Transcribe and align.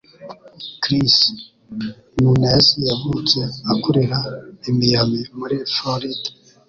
Chris 0.81 1.15
Nunez 2.21 2.65
yavutse 2.89 3.39
akurira 3.73 4.19
i 4.69 4.71
Miami, 4.77 5.21
muri 5.39 5.55
Floride. 5.73 6.29